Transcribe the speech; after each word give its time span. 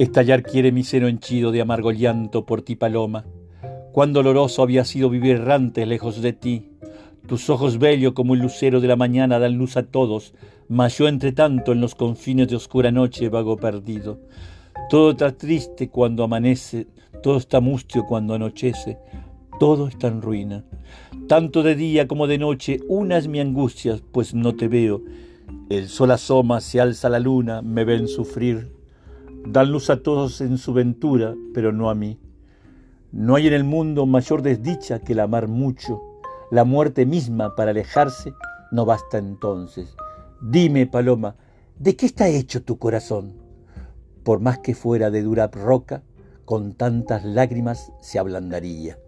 Estallar 0.00 0.42
quiere 0.42 0.72
mi 0.72 0.82
seno 0.82 1.08
henchido 1.08 1.52
de 1.52 1.60
amargo 1.60 1.92
llanto 1.92 2.46
por 2.46 2.62
ti, 2.62 2.74
paloma. 2.74 3.26
Cuán 3.92 4.14
doloroso 4.14 4.62
había 4.62 4.86
sido 4.86 5.10
vivir 5.10 5.32
errante 5.32 5.84
lejos 5.84 6.22
de 6.22 6.32
ti. 6.32 6.70
Tus 7.26 7.50
ojos 7.50 7.78
bellos 7.78 8.14
como 8.14 8.32
el 8.32 8.40
lucero 8.40 8.80
de 8.80 8.88
la 8.88 8.96
mañana 8.96 9.38
dan 9.38 9.58
luz 9.58 9.76
a 9.76 9.82
todos, 9.82 10.32
mas 10.68 10.96
yo 10.96 11.06
entre 11.06 11.32
tanto 11.32 11.72
en 11.72 11.82
los 11.82 11.94
confines 11.94 12.48
de 12.48 12.56
oscura 12.56 12.90
noche 12.90 13.28
vago 13.28 13.58
perdido. 13.58 14.20
Todo 14.88 15.10
está 15.10 15.32
triste 15.32 15.90
cuando 15.90 16.24
amanece, 16.24 16.86
todo 17.22 17.36
está 17.36 17.60
mustio 17.60 18.06
cuando 18.06 18.32
anochece, 18.32 18.96
todo 19.58 19.86
está 19.86 20.08
en 20.08 20.22
ruina. 20.22 20.64
Tanto 21.28 21.62
de 21.62 21.74
día 21.74 22.08
como 22.08 22.26
de 22.26 22.38
noche, 22.38 22.80
una 22.88 23.18
es 23.18 23.28
mi 23.28 23.38
angustia, 23.38 23.98
pues 24.12 24.32
no 24.32 24.54
te 24.54 24.66
veo. 24.66 25.02
El 25.68 25.90
sol 25.90 26.10
asoma, 26.12 26.62
se 26.62 26.80
alza 26.80 27.10
la 27.10 27.20
luna, 27.20 27.60
me 27.60 27.84
ven 27.84 28.08
sufrir. 28.08 28.79
Dan 29.46 29.72
luz 29.72 29.90
a 29.90 30.02
todos 30.02 30.40
en 30.40 30.58
su 30.58 30.72
ventura, 30.72 31.34
pero 31.54 31.72
no 31.72 31.90
a 31.90 31.94
mí. 31.94 32.18
No 33.12 33.34
hay 33.34 33.48
en 33.48 33.54
el 33.54 33.64
mundo 33.64 34.06
mayor 34.06 34.42
desdicha 34.42 35.00
que 35.00 35.14
el 35.14 35.20
amar 35.20 35.48
mucho. 35.48 36.00
La 36.50 36.64
muerte 36.64 37.06
misma 37.06 37.56
para 37.56 37.70
alejarse 37.72 38.32
no 38.70 38.84
basta 38.84 39.18
entonces. 39.18 39.96
Dime, 40.40 40.86
paloma, 40.86 41.36
¿de 41.78 41.96
qué 41.96 42.06
está 42.06 42.28
hecho 42.28 42.62
tu 42.62 42.78
corazón? 42.78 43.34
Por 44.22 44.40
más 44.40 44.58
que 44.58 44.74
fuera 44.74 45.10
de 45.10 45.22
dura 45.22 45.48
roca, 45.48 46.02
con 46.44 46.74
tantas 46.74 47.24
lágrimas 47.24 47.92
se 48.00 48.18
ablandaría. 48.18 48.98